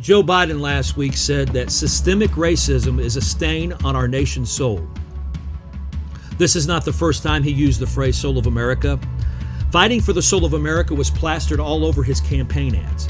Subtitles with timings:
[0.00, 4.86] Joe Biden last week said that systemic racism is a stain on our nation's soul.
[6.36, 8.98] This is not the first time he used the phrase soul of America.
[9.70, 13.08] Fighting for the soul of America was plastered all over his campaign ads.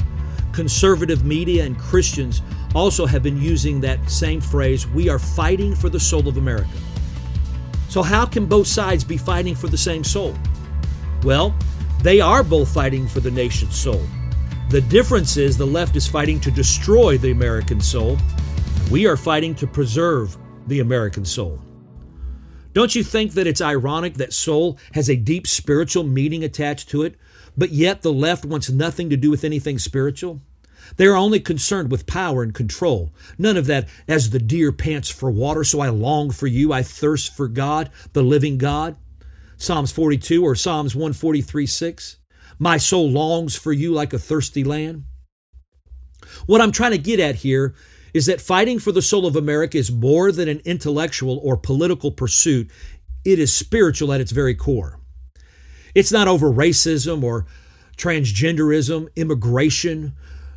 [0.53, 2.41] Conservative media and Christians
[2.73, 6.77] also have been using that same phrase we are fighting for the soul of America.
[7.89, 10.35] So, how can both sides be fighting for the same soul?
[11.23, 11.55] Well,
[12.03, 14.03] they are both fighting for the nation's soul.
[14.75, 18.17] The difference is the left is fighting to destroy the American soul.
[18.91, 20.35] We are fighting to preserve
[20.67, 21.61] the American soul.
[22.73, 27.03] Don't you think that it's ironic that soul has a deep spiritual meaning attached to
[27.03, 27.15] it,
[27.55, 30.41] but yet the left wants nothing to do with anything spiritual?
[30.97, 33.13] They are only concerned with power and control.
[33.37, 36.83] None of that, as the deer pants for water, so I long for you, I
[36.83, 38.97] thirst for God, the living God.
[39.55, 42.17] Psalms 42 or Psalms 143 6.
[42.59, 45.03] My soul longs for you like a thirsty land.
[46.45, 47.75] What I'm trying to get at here
[48.13, 52.11] is that fighting for the soul of America is more than an intellectual or political
[52.11, 52.69] pursuit,
[53.25, 54.99] it is spiritual at its very core.
[55.93, 57.45] It's not over racism or
[57.97, 60.13] transgenderism, immigration,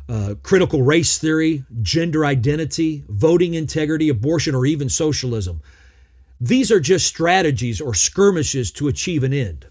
[0.07, 5.61] uh, critical race theory, gender identity, voting integrity, abortion, or even socialism.
[6.41, 9.65] These are just strategies or skirmishes to achieve an end.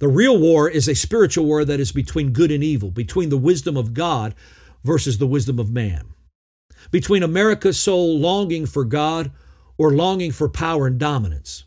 [0.00, 3.36] The real war is a spiritual war that is between good and evil, between the
[3.36, 4.34] wisdom of God
[4.82, 6.08] versus the wisdom of man,
[6.90, 9.30] between America's soul longing for God
[9.76, 11.64] or longing for power and dominance.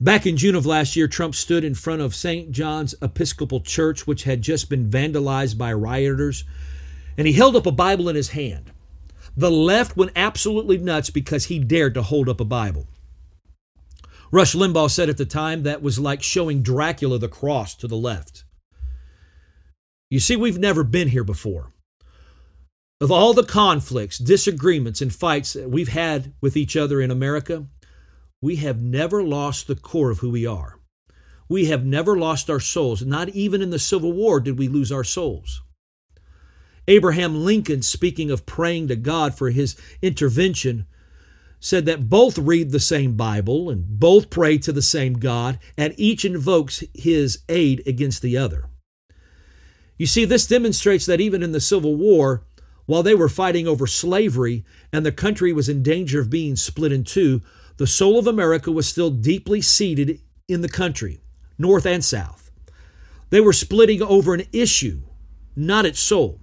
[0.00, 2.50] Back in June of last year, Trump stood in front of St.
[2.50, 6.42] John's Episcopal Church, which had just been vandalized by rioters,
[7.16, 8.72] and he held up a Bible in his hand.
[9.36, 12.88] The left went absolutely nuts because he dared to hold up a Bible.
[14.30, 17.96] Rush Limbaugh said at the time that was like showing Dracula the cross to the
[17.96, 18.44] left.
[20.10, 21.72] You see, we've never been here before.
[23.00, 27.66] Of all the conflicts, disagreements, and fights that we've had with each other in America,
[28.40, 30.78] we have never lost the core of who we are.
[31.48, 33.02] We have never lost our souls.
[33.02, 35.62] Not even in the Civil War did we lose our souls.
[36.88, 40.86] Abraham Lincoln, speaking of praying to God for his intervention,
[41.60, 45.94] said that both read the same Bible and both pray to the same God, and
[45.96, 48.68] each invokes his aid against the other.
[49.96, 52.44] You see, this demonstrates that even in the Civil War,
[52.84, 56.92] while they were fighting over slavery and the country was in danger of being split
[56.92, 57.40] in two,
[57.78, 61.20] the soul of America was still deeply seated in the country,
[61.58, 62.50] North and South.
[63.30, 65.02] They were splitting over an issue,
[65.56, 66.40] not its soul.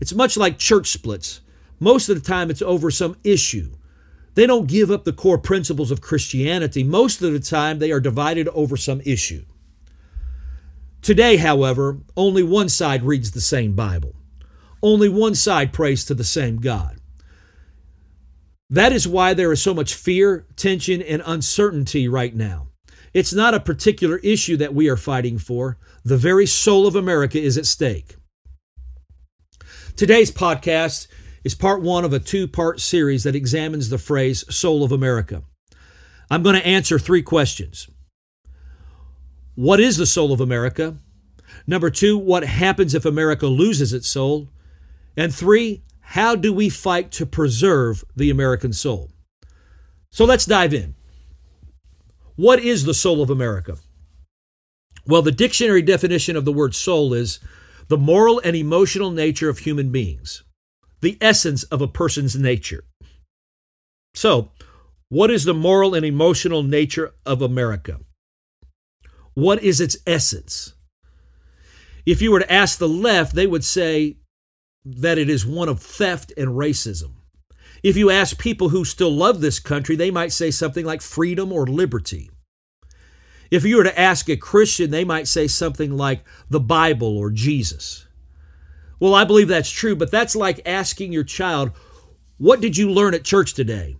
[0.00, 1.40] It's much like church splits.
[1.80, 3.70] Most of the time, it's over some issue
[4.34, 6.84] they don't give up the core principles of Christianity.
[6.84, 9.44] Most of the time, they are divided over some issue.
[11.02, 14.14] Today, however, only one side reads the same Bible.
[14.82, 16.98] Only one side prays to the same God.
[18.70, 22.68] That is why there is so much fear, tension, and uncertainty right now.
[23.12, 25.78] It's not a particular issue that we are fighting for.
[26.04, 28.16] The very soul of America is at stake.
[29.94, 31.06] Today's podcast
[31.44, 35.42] is part one of a two part series that examines the phrase soul of America.
[36.30, 37.88] I'm going to answer three questions.
[39.54, 40.96] What is the soul of America?
[41.66, 44.48] Number two, what happens if America loses its soul?
[45.16, 49.10] And three, how do we fight to preserve the American soul?
[50.10, 50.94] So let's dive in.
[52.36, 53.76] What is the soul of America?
[55.06, 57.38] Well, the dictionary definition of the word soul is
[57.88, 60.42] the moral and emotional nature of human beings
[61.04, 62.82] the essence of a person's nature.
[64.14, 64.50] So,
[65.08, 68.00] what is the moral and emotional nature of America?
[69.34, 70.74] What is its essence?
[72.06, 74.16] If you were to ask the left, they would say
[74.84, 77.12] that it is one of theft and racism.
[77.82, 81.52] If you ask people who still love this country, they might say something like freedom
[81.52, 82.30] or liberty.
[83.50, 87.30] If you were to ask a Christian, they might say something like the Bible or
[87.30, 88.06] Jesus.
[89.04, 91.72] Well, I believe that's true, but that's like asking your child,
[92.38, 93.98] What did you learn at church today?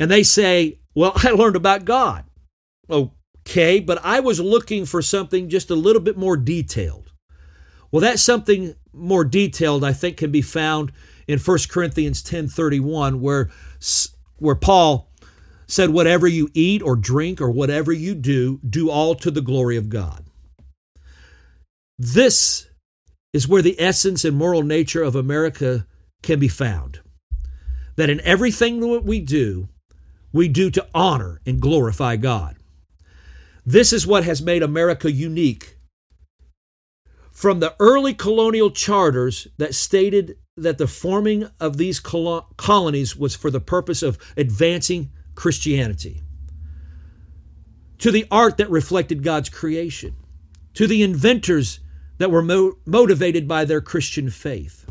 [0.00, 2.24] And they say, Well, I learned about God.
[2.90, 7.12] Okay, but I was looking for something just a little bit more detailed.
[7.92, 10.90] Well, that something more detailed, I think, can be found
[11.28, 13.48] in 1 Corinthians 10:31, where,
[14.38, 15.08] where Paul
[15.68, 19.76] said, Whatever you eat or drink or whatever you do, do all to the glory
[19.76, 20.24] of God.
[21.96, 22.66] This
[23.32, 25.86] is where the essence and moral nature of America
[26.22, 27.00] can be found.
[27.96, 29.68] That in everything that we do,
[30.32, 32.56] we do to honor and glorify God.
[33.66, 35.76] This is what has made America unique.
[37.30, 43.50] From the early colonial charters that stated that the forming of these colonies was for
[43.50, 46.22] the purpose of advancing Christianity,
[47.98, 50.16] to the art that reflected God's creation,
[50.74, 51.80] to the inventors
[52.20, 54.84] that were mo- motivated by their Christian faith,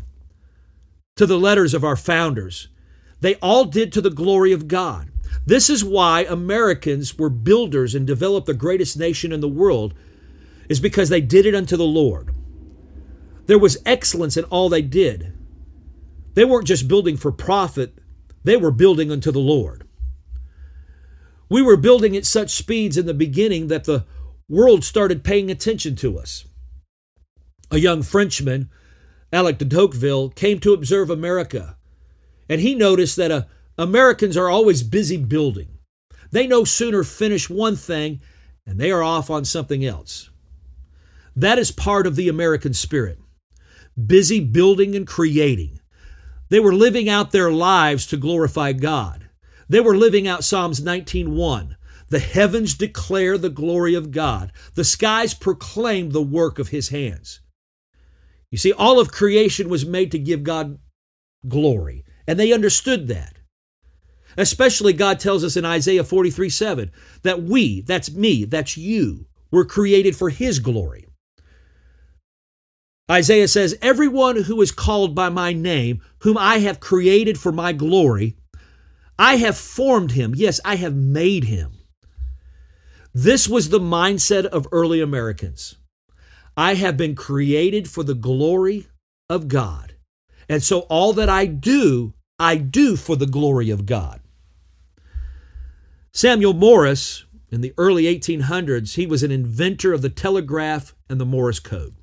[1.14, 2.66] to the letters of our founders.
[3.20, 5.12] They all did to the glory of God.
[5.46, 9.94] This is why Americans were builders and developed the greatest nation in the world,
[10.68, 12.34] is because they did it unto the Lord.
[13.46, 15.32] There was excellence in all they did.
[16.34, 17.96] They weren't just building for profit,
[18.42, 19.86] they were building unto the Lord.
[21.48, 24.04] We were building at such speeds in the beginning that the
[24.48, 26.44] world started paying attention to us.
[27.70, 28.68] A young Frenchman,
[29.32, 31.76] Alec de Tocqueville, came to observe America,
[32.48, 33.42] and he noticed that uh,
[33.78, 35.78] Americans are always busy building.
[36.30, 38.20] They no sooner finish one thing
[38.66, 40.30] and they are off on something else.
[41.34, 43.18] That is part of the American spirit
[44.06, 45.80] busy building and creating.
[46.48, 49.28] They were living out their lives to glorify God.
[49.68, 51.76] They were living out Psalms 19:1.
[52.08, 54.52] The heavens declare the glory of God.
[54.74, 57.40] The skies proclaim the work of his hands.
[58.50, 60.78] You see, all of creation was made to give God
[61.46, 63.36] glory, and they understood that.
[64.36, 66.90] Especially, God tells us in Isaiah 43 7
[67.22, 71.06] that we, that's me, that's you, were created for His glory.
[73.10, 77.72] Isaiah says, Everyone who is called by my name, whom I have created for my
[77.72, 78.36] glory,
[79.18, 80.32] I have formed him.
[80.34, 81.72] Yes, I have made him.
[83.12, 85.76] This was the mindset of early Americans.
[86.60, 88.86] I have been created for the glory
[89.30, 89.94] of God.
[90.46, 94.20] And so all that I do, I do for the glory of God.
[96.12, 101.24] Samuel Morse, in the early 1800s, he was an inventor of the telegraph and the
[101.24, 101.94] Morse code.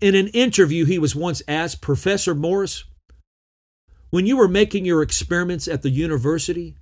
[0.00, 2.84] In an interview, he was once asked, Professor Morse,
[4.08, 6.74] when you were making your experiments at the university,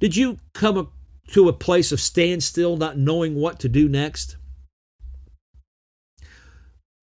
[0.00, 0.90] did you come
[1.28, 4.38] to a place of standstill, not knowing what to do next?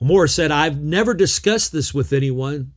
[0.02, 2.74] Morse said, I've never discussed this with anyone,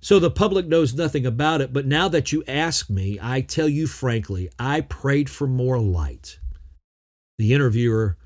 [0.00, 1.70] so the public knows nothing about it.
[1.70, 6.38] But now that you ask me, I tell you frankly, I prayed for more light.
[7.38, 8.16] The interviewer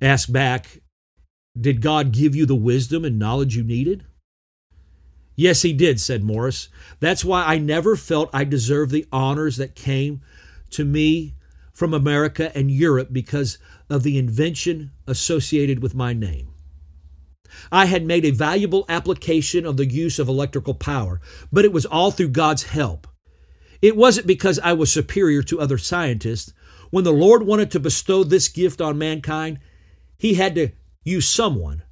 [0.00, 0.82] asked back,
[1.60, 4.04] Did God give you the wisdom and knowledge you needed?
[5.34, 6.68] Yes, he did, said Morse.
[7.00, 10.20] That's why I never felt I deserved the honors that came
[10.70, 11.34] to me
[11.72, 13.58] from America and Europe because
[13.90, 16.47] of the invention associated with my name.
[17.70, 21.20] I had made a valuable application of the use of electrical power,
[21.52, 23.06] but it was all through God's help.
[23.80, 26.52] It wasn't because I was superior to other scientists.
[26.90, 29.60] When the Lord wanted to bestow this gift on mankind,
[30.16, 30.70] He had to
[31.04, 31.82] use someone.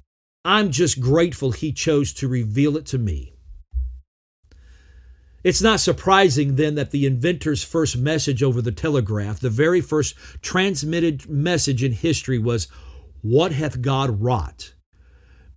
[0.43, 3.33] I'm just grateful He chose to reveal it to me.
[5.43, 10.15] It's not surprising then that the inventor's first message over the telegraph, the very first
[10.41, 12.67] transmitted message in history, was,
[13.21, 14.73] What hath God wrought?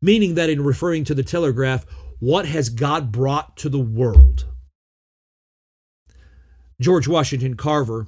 [0.02, 1.84] Meaning that in referring to the telegraph,
[2.18, 4.46] what has God brought to the world?
[6.80, 8.06] George Washington Carver,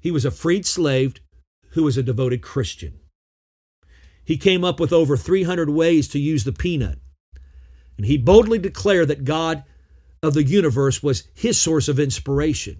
[0.00, 1.14] he was a freed slave
[1.70, 3.00] who was a devoted Christian.
[4.24, 7.00] He came up with over 300 ways to use the peanut.
[7.96, 9.64] And he boldly declared that God
[10.22, 12.78] of the universe was his source of inspiration.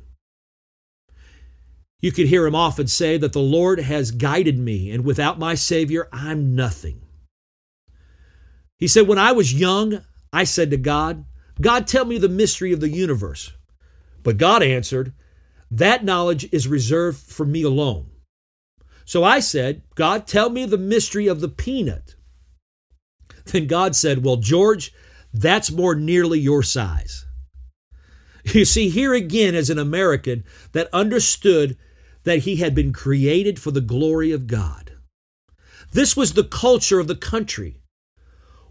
[2.00, 5.54] You could hear him often say that the Lord has guided me, and without my
[5.54, 7.02] Savior, I'm nothing.
[8.80, 10.00] He said, When I was young,
[10.32, 11.26] I said to God,
[11.60, 13.52] God, tell me the mystery of the universe.
[14.22, 15.12] But God answered,
[15.70, 18.10] That knowledge is reserved for me alone.
[19.04, 22.16] So I said, God, tell me the mystery of the peanut.
[23.44, 24.92] Then God said, Well, George,
[25.32, 27.26] that's more nearly your size.
[28.44, 31.76] You see, here again is an American that understood
[32.25, 34.92] that he had been created for the glory of God.
[35.92, 37.79] This was the culture of the country.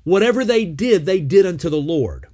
[0.04, 2.28] Whatever they did, they did unto the Lord.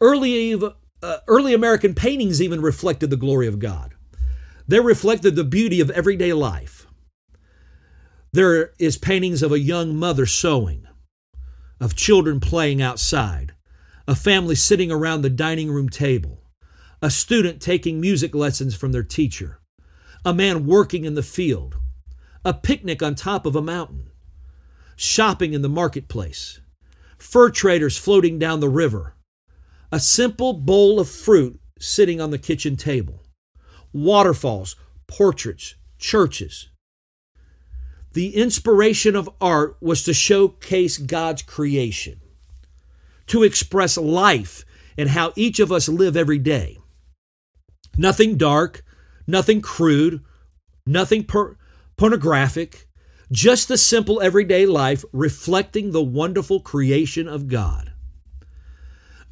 [0.00, 0.54] Early,
[1.02, 3.94] uh, early American paintings even reflected the glory of God.
[4.66, 6.86] They reflected the beauty of everyday life.
[8.32, 10.86] There is paintings of a young mother sewing,
[11.80, 13.54] of children playing outside,
[14.06, 16.44] a family sitting around the dining room table,
[17.02, 19.60] a student taking music lessons from their teacher,
[20.24, 21.76] a man working in the field,
[22.44, 24.10] a picnic on top of a mountain,
[24.96, 26.60] shopping in the marketplace,
[27.20, 29.14] fur traders floating down the river,
[29.92, 33.22] a simple bowl of fruit sitting on the kitchen table,
[33.92, 36.68] waterfalls, portraits, churches.
[38.12, 42.20] The inspiration of art was to showcase God's creation
[43.28, 44.64] to express life
[44.98, 46.78] and how each of us live every day.
[47.96, 48.82] Nothing dark,
[49.26, 50.24] nothing crude,
[50.84, 51.56] nothing per-
[51.96, 52.88] pornographic,
[53.32, 57.92] just the simple everyday life reflecting the wonderful creation of God.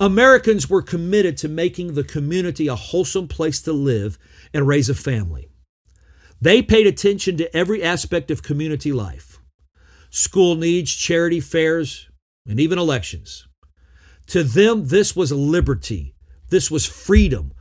[0.00, 4.16] Americans were committed to making the community a wholesome place to live
[4.54, 5.48] and raise a family.
[6.40, 9.40] They paid attention to every aspect of community life
[10.10, 12.08] school needs, charity fairs,
[12.46, 13.46] and even elections.
[14.28, 16.14] To them, this was liberty,
[16.48, 17.52] this was freedom,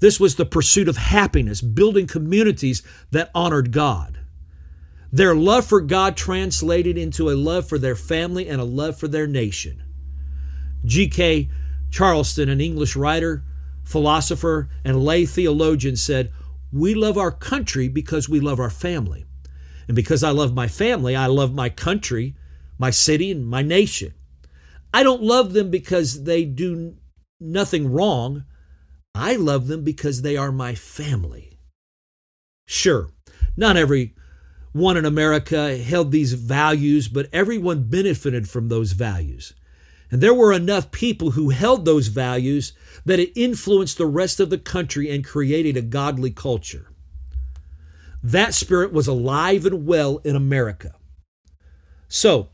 [0.00, 4.17] this was the pursuit of happiness, building communities that honored God.
[5.10, 9.08] Their love for God translated into a love for their family and a love for
[9.08, 9.82] their nation.
[10.84, 11.48] G.K.
[11.90, 13.42] Chesterton, an English writer,
[13.84, 16.30] philosopher, and lay theologian, said,
[16.72, 19.24] We love our country because we love our family.
[19.86, 22.36] And because I love my family, I love my country,
[22.78, 24.12] my city, and my nation.
[24.92, 26.96] I don't love them because they do
[27.40, 28.44] nothing wrong.
[29.14, 31.58] I love them because they are my family.
[32.66, 33.08] Sure,
[33.56, 34.14] not every
[34.72, 39.54] one in America held these values, but everyone benefited from those values.
[40.10, 42.72] And there were enough people who held those values
[43.04, 46.90] that it influenced the rest of the country and created a godly culture.
[48.22, 50.94] That spirit was alive and well in America.
[52.08, 52.48] So,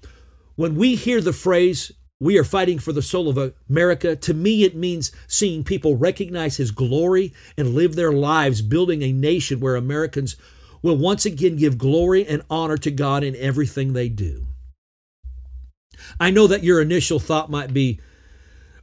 [0.56, 4.64] when we hear the phrase, we are fighting for the soul of America, to me
[4.64, 9.76] it means seeing people recognize His glory and live their lives building a nation where
[9.76, 10.37] Americans
[10.85, 14.47] will once again give glory and honor to God in everything they do.
[16.21, 18.00] I know that your initial thought might be,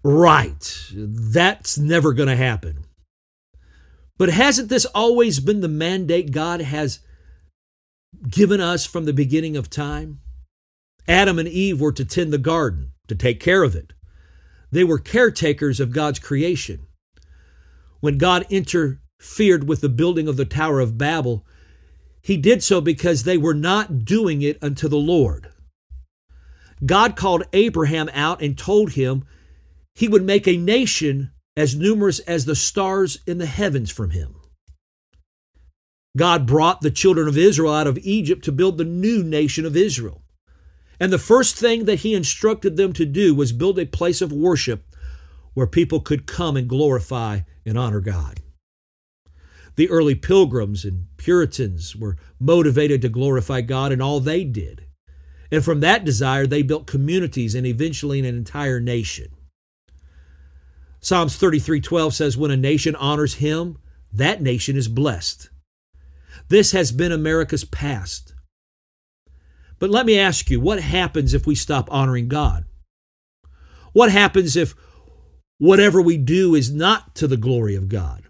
[0.03, 2.85] right, that's never going to happen.
[4.17, 7.01] But hasn't this always been the mandate God has
[8.27, 10.21] given us from the beginning of time?
[11.07, 13.93] Adam and Eve were to tend the garden, to take care of it.
[14.71, 16.87] They were caretakers of God's creation.
[17.99, 21.45] When God interfered with the building of the Tower of Babel,
[22.21, 25.49] he did so because they were not doing it unto the Lord.
[26.85, 29.25] God called Abraham out and told him
[29.93, 34.35] he would make a nation as numerous as the stars in the heavens from him.
[36.17, 39.77] God brought the children of Israel out of Egypt to build the new nation of
[39.77, 40.23] Israel.
[40.99, 44.31] And the first thing that he instructed them to do was build a place of
[44.31, 44.83] worship
[45.53, 48.39] where people could come and glorify and honor God.
[49.75, 54.85] The early pilgrims and Puritans were motivated to glorify God in all they did.
[55.51, 59.27] And from that desire, they built communities and eventually an entire nation.
[60.99, 63.77] Psalms 33:12 says when a nation honors him,
[64.13, 65.49] that nation is blessed.
[66.47, 68.33] This has been America's past.
[69.79, 72.65] But let me ask you, what happens if we stop honoring God?
[73.93, 74.75] What happens if
[75.57, 78.23] whatever we do is not to the glory of God?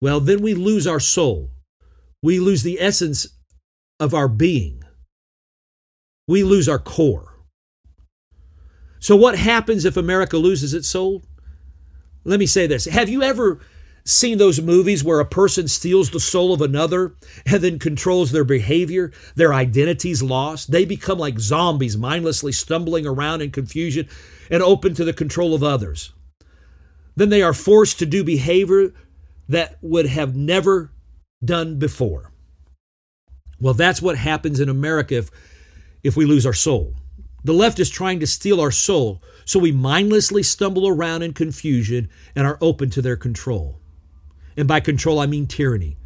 [0.00, 1.50] Well, then we lose our soul.
[2.22, 3.26] We lose the essence
[4.00, 4.84] of our being
[6.28, 7.34] we lose our core.
[9.00, 11.24] So, what happens if America loses its soul?
[12.22, 13.58] Let me say this Have you ever
[14.04, 17.14] seen those movies where a person steals the soul of another
[17.46, 19.10] and then controls their behavior?
[19.34, 20.70] Their identity's lost.
[20.70, 24.08] They become like zombies, mindlessly stumbling around in confusion
[24.50, 26.12] and open to the control of others.
[27.16, 28.92] Then they are forced to do behavior
[29.48, 30.92] that would have never
[31.44, 32.32] done before.
[33.60, 35.30] Well, that's what happens in America if
[36.04, 36.94] if we lose our soul.
[37.44, 42.08] The left is trying to steal our soul, so we mindlessly stumble around in confusion
[42.36, 43.80] and are open to their control.
[44.56, 45.96] And by control, I mean tyranny,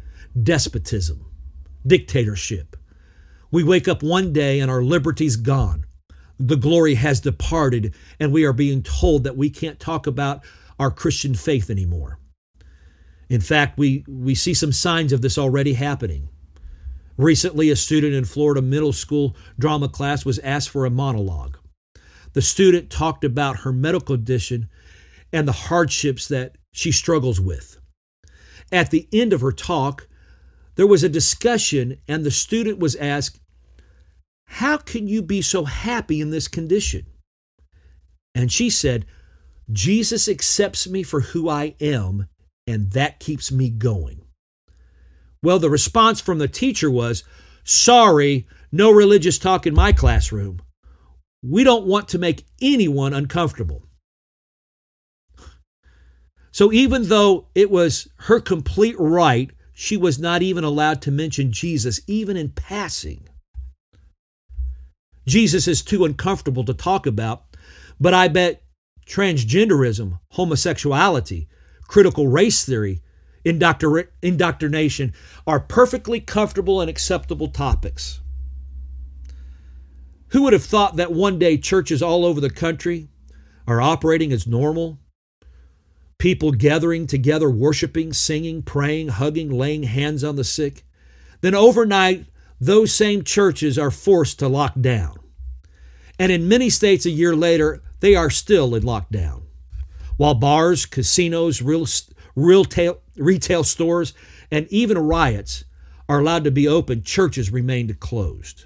[0.41, 1.25] despotism,
[1.85, 2.75] dictatorship.
[3.51, 5.85] We wake up one day and our liberty's gone.
[6.39, 10.41] The glory has departed, and we are being told that we can't talk about
[10.79, 12.19] our Christian faith anymore.
[13.33, 16.29] In fact, we, we see some signs of this already happening.
[17.17, 21.57] Recently, a student in Florida middle school drama class was asked for a monologue.
[22.33, 24.69] The student talked about her medical condition
[25.31, 27.79] and the hardships that she struggles with.
[28.71, 30.07] At the end of her talk,
[30.75, 33.39] there was a discussion, and the student was asked,
[34.45, 37.07] How can you be so happy in this condition?
[38.35, 39.07] And she said,
[39.71, 42.27] Jesus accepts me for who I am,
[42.67, 44.21] and that keeps me going.
[45.41, 47.23] Well, the response from the teacher was,
[47.63, 50.61] Sorry, no religious talk in my classroom.
[51.43, 53.83] We don't want to make anyone uncomfortable.
[56.51, 61.51] So even though it was her complete right, she was not even allowed to mention
[61.51, 63.27] Jesus, even in passing.
[65.25, 67.43] Jesus is too uncomfortable to talk about,
[67.99, 68.61] but I bet
[69.07, 71.47] transgenderism, homosexuality,
[71.87, 73.01] critical race theory,
[73.45, 75.13] indoctr- indoctrination
[75.45, 78.21] are perfectly comfortable and acceptable topics.
[80.29, 83.07] Who would have thought that one day churches all over the country
[83.67, 84.97] are operating as normal?
[86.17, 90.85] People gathering together, worshiping, singing, praying, hugging, laying hands on the sick.
[91.41, 92.25] Then overnight,
[92.59, 95.17] those same churches are forced to lock down.
[96.17, 99.42] And in many states a year later, they are still in lockdown.
[100.17, 101.87] While bars, casinos, real,
[102.35, 104.13] real tail, retail stores,
[104.51, 105.65] and even riots
[106.07, 108.65] are allowed to be open, churches remained closed.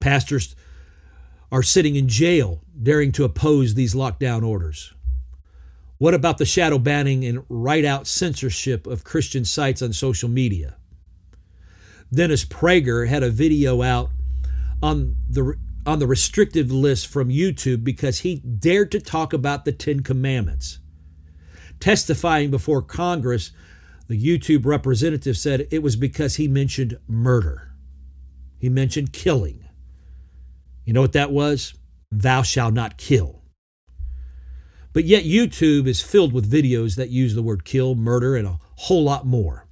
[0.00, 0.54] Pastors
[1.50, 4.92] are sitting in jail daring to oppose these lockdown orders.
[5.98, 10.76] What about the shadow banning and right out censorship of Christian sites on social media?
[12.12, 14.10] Dennis Prager had a video out
[14.82, 19.72] on the on the restrictive list from YouTube because he dared to talk about the
[19.72, 20.78] 10 commandments.
[21.80, 23.52] Testifying before Congress,
[24.08, 27.74] the YouTube representative said it was because he mentioned murder.
[28.58, 29.64] He mentioned killing.
[30.84, 31.74] You know what that was?
[32.10, 33.42] Thou shalt not kill.
[34.92, 38.58] But yet, YouTube is filled with videos that use the word kill, murder, and a
[38.76, 39.66] whole lot more.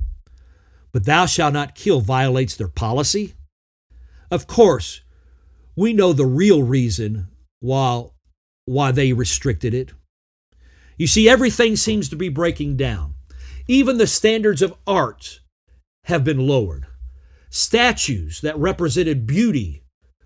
[0.90, 3.34] But thou shalt not kill violates their policy?
[4.30, 5.01] Of course,
[5.76, 7.28] we know the real reason
[7.60, 8.06] why,
[8.66, 9.92] why they restricted it.
[10.96, 13.14] You see, everything seems to be breaking down.
[13.66, 15.40] Even the standards of art
[16.04, 16.86] have been lowered.
[17.50, 19.82] Statues that represented beauty,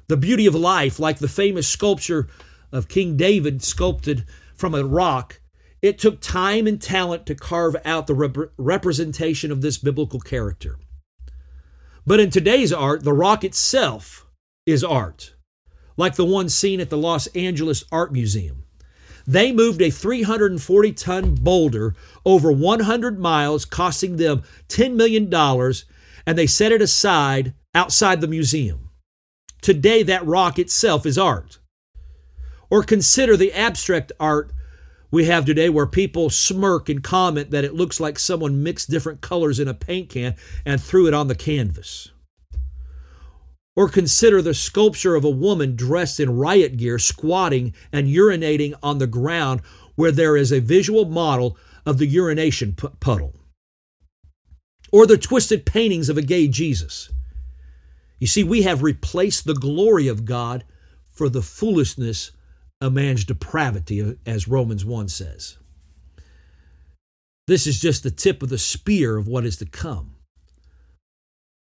[0.09, 2.29] the beauty of life, like the famous sculpture
[2.73, 4.25] of King David sculpted
[4.55, 5.41] from a rock,
[5.83, 10.79] it took time and talent to carve out the rep- representation of this biblical character.
[12.07, 14.27] But in today's art, the rock itself
[14.65, 15.35] is art,
[15.97, 18.65] like the one seen at the Los Angeles Art Museum.
[19.27, 21.95] They moved a 340 ton boulder
[22.25, 25.33] over 100 miles, costing them $10 million,
[26.27, 28.91] and they set it aside outside the museum.
[29.61, 31.59] Today, that rock itself is art.
[32.71, 34.53] Or consider the abstract art
[35.11, 39.21] we have today where people smirk and comment that it looks like someone mixed different
[39.21, 42.11] colors in a paint can and threw it on the canvas.
[43.77, 48.99] Or consider the sculpture of a woman dressed in riot gear squatting and urinating on
[48.99, 49.61] the ground
[49.95, 53.35] where there is a visual model of the urination puddle.
[54.91, 57.11] Or the twisted paintings of a gay Jesus.
[58.19, 60.65] You see, we have replaced the glory of God
[61.11, 62.33] for the foolishness
[62.81, 65.59] of man's depravity, uh, as Romans 1 says.
[67.47, 70.16] This is just the tip of the spear of what is to come.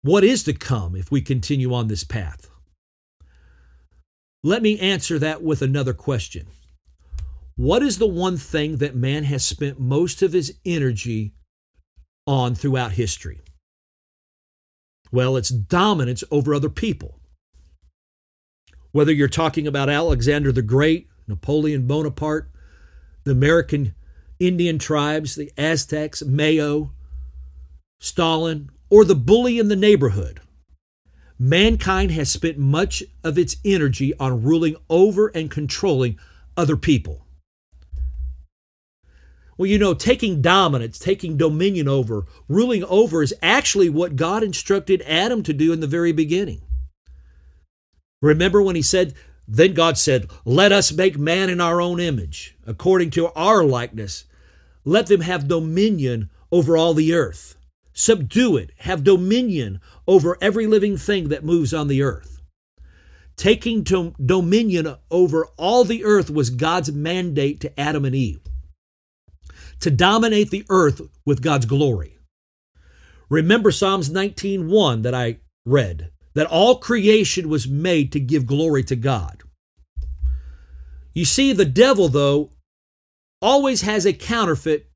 [0.05, 2.51] What is to come if we continue on this path?
[4.43, 6.45] Let me answer that with another question.
[7.55, 11.33] What is the one thing that man has spent most of his energy
[12.27, 13.41] on throughout history?
[15.11, 17.19] Well, it's dominance over other people.
[18.91, 22.51] Whether you're talking about Alexander the Great, Napoleon Bonaparte,
[23.23, 23.95] the American
[24.39, 26.91] Indian tribes, the Aztecs, Mao,
[27.99, 30.39] Stalin, or the bully in the neighborhood.
[31.37, 36.17] Mankind has spent much of its energy on ruling over and controlling
[36.55, 37.25] other people.
[39.57, 45.01] Well, you know, taking dominance, taking dominion over, ruling over is actually what God instructed
[45.01, 46.61] Adam to do in the very beginning.
[48.21, 49.13] Remember when he said,
[49.45, 54.23] Then God said, Let us make man in our own image, according to our likeness.
[54.85, 57.57] Let them have dominion over all the earth
[57.95, 62.41] subdue it, have dominion over every living thing that moves on the earth.
[63.35, 68.41] Taking to dominion over all the earth was God's mandate to Adam and Eve
[69.79, 72.17] to dominate the earth with God's glory.
[73.29, 78.95] Remember Psalms 19:1 that I read that all creation was made to give glory to
[78.95, 79.43] God.
[81.13, 82.51] You see the devil though
[83.41, 84.89] always has a counterfeit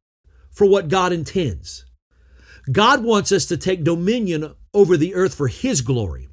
[0.51, 1.85] for what God intends.
[2.71, 6.29] God wants us to take dominion over the earth for His glory.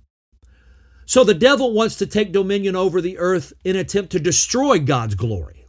[1.06, 5.14] So the devil wants to take dominion over the earth in attempt to destroy God's
[5.14, 5.66] glory.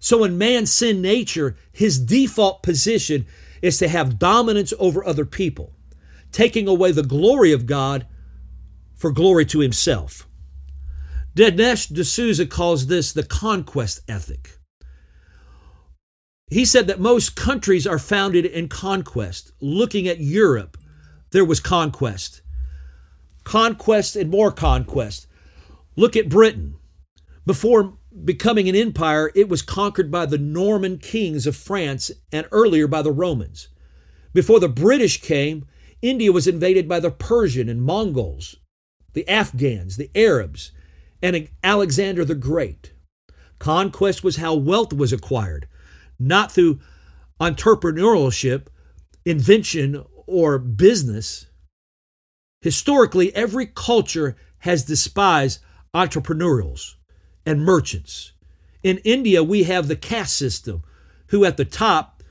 [0.00, 3.26] So in man's sin nature, his default position
[3.62, 5.74] is to have dominance over other people,
[6.30, 8.06] taking away the glory of God
[8.94, 10.26] for glory to himself.
[11.34, 14.58] Dinesh D'Souza calls this the conquest ethic.
[16.50, 19.52] He said that most countries are founded in conquest.
[19.60, 20.76] Looking at Europe,
[21.30, 22.42] there was conquest.
[23.44, 25.28] Conquest and more conquest.
[25.94, 26.74] Look at Britain.
[27.46, 32.88] Before becoming an empire, it was conquered by the Norman kings of France and earlier
[32.88, 33.68] by the Romans.
[34.34, 35.66] Before the British came,
[36.02, 38.56] India was invaded by the Persian and Mongols,
[39.12, 40.72] the Afghans, the Arabs,
[41.22, 42.92] and Alexander the Great.
[43.58, 45.68] Conquest was how wealth was acquired,
[46.20, 46.78] not through
[47.40, 48.66] entrepreneurship,
[49.24, 51.46] invention, or business.
[52.60, 55.60] Historically, every culture has despised
[55.94, 56.96] entrepreneurs
[57.46, 58.32] and merchants.
[58.82, 60.82] In India, we have the caste system,
[61.28, 62.22] who at the top,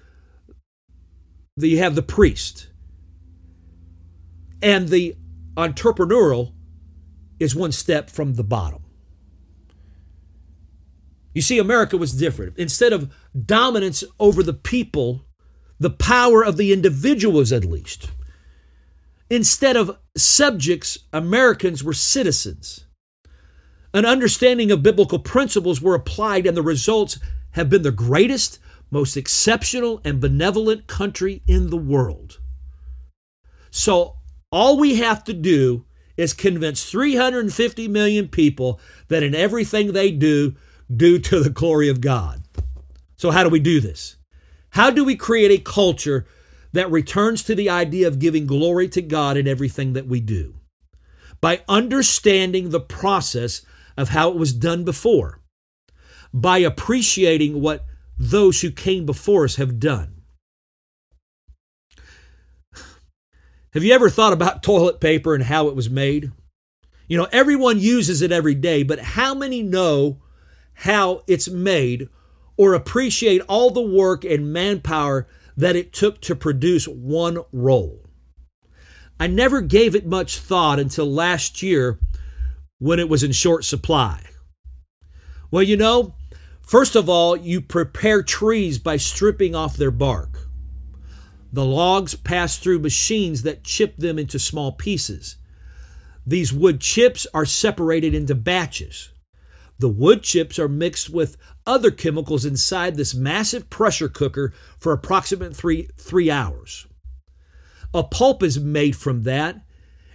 [1.57, 2.67] you have the priest.
[4.61, 5.15] And the
[5.55, 6.53] entrepreneurial
[7.39, 8.83] is one step from the bottom.
[11.33, 12.57] You see, America was different.
[12.57, 13.13] Instead of
[13.45, 15.25] dominance over the people,
[15.79, 18.09] the power of the individuals at least.
[19.29, 22.85] Instead of subjects, Americans were citizens.
[23.93, 27.19] An understanding of biblical principles were applied, and the results
[27.51, 28.59] have been the greatest,
[28.91, 32.39] most exceptional, and benevolent country in the world.
[33.71, 34.15] So,
[34.51, 35.85] all we have to do
[36.17, 40.55] is convince 350 million people that in everything they do,
[40.93, 42.43] do to the glory of God.
[43.17, 44.17] So, how do we do this?
[44.71, 46.25] How do we create a culture
[46.71, 50.55] that returns to the idea of giving glory to God in everything that we do?
[51.41, 53.65] By understanding the process
[53.97, 55.41] of how it was done before,
[56.33, 57.85] by appreciating what
[58.17, 60.21] those who came before us have done.
[63.73, 66.31] Have you ever thought about toilet paper and how it was made?
[67.07, 70.21] You know, everyone uses it every day, but how many know
[70.79, 72.07] how it's made
[72.55, 78.05] or appreciate all the work and manpower that it took to produce one roll.
[79.19, 81.99] I never gave it much thought until last year
[82.77, 84.23] when it was in short supply.
[85.51, 86.15] Well, you know,
[86.61, 90.47] first of all, you prepare trees by stripping off their bark.
[91.51, 95.35] The logs pass through machines that chip them into small pieces.
[96.25, 99.09] These wood chips are separated into batches.
[99.79, 105.55] The wood chips are mixed with other chemicals inside this massive pressure cooker for approximately
[105.55, 106.85] three, three hours.
[107.93, 109.65] A pulp is made from that,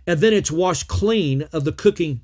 [0.06, 2.20] and then it's washed clean of the cooking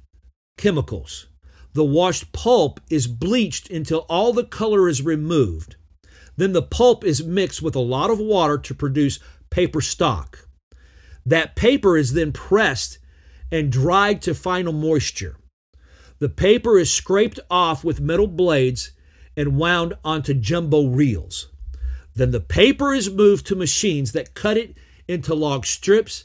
[0.59, 1.27] chemicals.
[1.73, 5.77] The washed pulp is bleached until all the color is removed.
[6.37, 10.47] Then the pulp is mixed with a lot of water to produce paper stock.
[11.25, 12.99] That paper is then pressed
[13.51, 15.37] and dried to final moisture.
[16.21, 18.93] The paper is scraped off with metal blades
[19.37, 21.49] and wound onto jumbo reels.
[22.15, 24.77] Then the paper is moved to machines that cut it
[25.09, 26.25] into log strips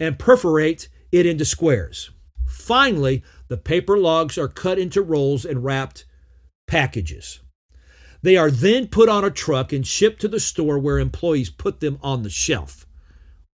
[0.00, 2.10] and perforate it into squares.
[2.48, 6.04] Finally, the paper logs are cut into rolls and wrapped
[6.66, 7.40] packages.
[8.22, 11.80] They are then put on a truck and shipped to the store where employees put
[11.80, 12.86] them on the shelf.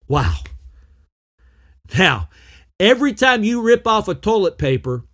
[0.07, 0.39] Wow.
[1.99, 2.29] Now,
[2.81, 5.05] every time you rip off a toilet paper,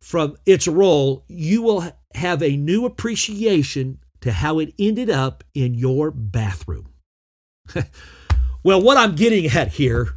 [0.00, 5.74] from its roll, you will have a new appreciation to how it ended up in
[5.74, 6.88] your bathroom.
[8.62, 10.14] well, what I'm getting at here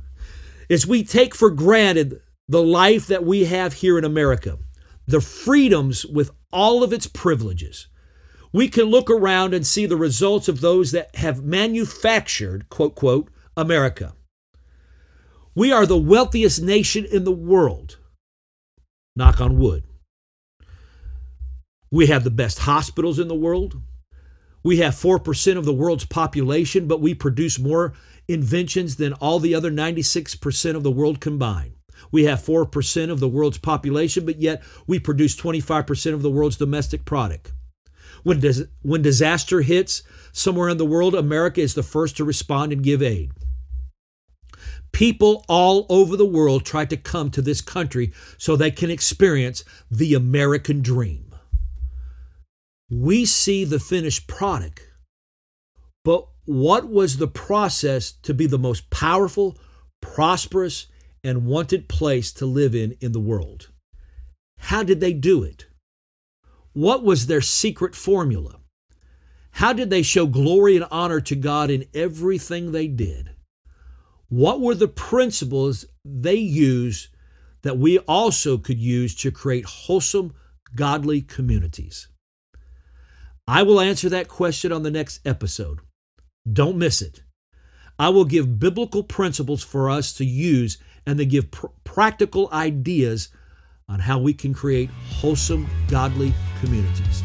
[0.69, 4.58] is we take for granted the life that we have here in America,
[5.08, 7.88] the freedoms with all of its privileges.
[8.52, 13.30] We can look around and see the results of those that have manufactured, quote, quote,
[13.58, 14.13] America.
[15.56, 17.98] We are the wealthiest nation in the world.
[19.15, 19.84] Knock on wood.
[21.91, 23.80] We have the best hospitals in the world.
[24.63, 27.93] We have 4% of the world's population, but we produce more
[28.28, 31.73] inventions than all the other 96% of the world combined.
[32.12, 36.58] We have 4% of the world's population, but yet we produce 25% of the world's
[36.58, 37.52] domestic product.
[38.23, 42.71] When, dis- when disaster hits somewhere in the world, America is the first to respond
[42.71, 43.32] and give aid.
[44.93, 49.65] People all over the world try to come to this country so they can experience
[49.89, 51.36] the American dream.
[52.89, 54.88] We see the finished product,
[56.06, 59.58] but what was the process to be the most powerful,
[59.99, 60.88] prosperous,
[61.23, 63.69] and wanted place to live in in the world?
[64.60, 65.65] How did they do it?
[66.73, 68.60] What was their secret formula?
[69.51, 73.33] How did they show glory and honor to God in everything they did?
[74.34, 77.10] What were the principles they used
[77.62, 80.34] that we also could use to create wholesome,
[80.76, 82.08] godly communities?
[83.48, 85.82] I will answer that question on the next episode.
[86.52, 87.22] Don't miss it.
[88.00, 93.30] I will give biblical principles for us to use and then give pr- practical ideas
[93.88, 97.22] on how we can create wholesome, godly communities.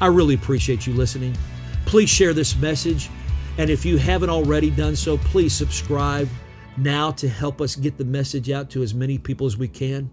[0.00, 1.36] I really appreciate you listening.
[1.84, 3.10] Please share this message.
[3.58, 6.28] And if you haven't already done so, please subscribe
[6.76, 10.10] now to help us get the message out to as many people as we can.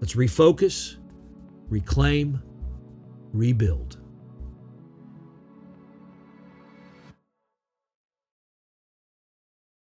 [0.00, 0.96] Let's refocus,
[1.68, 2.40] reclaim,
[3.32, 4.01] rebuild.